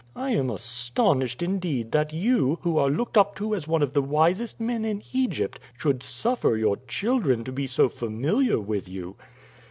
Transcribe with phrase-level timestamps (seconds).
[0.15, 4.01] I am astonished indeed that you, who are looked up to as one of the
[4.01, 9.15] wisest men in Egypt, should suffer your children to be so familiar with you."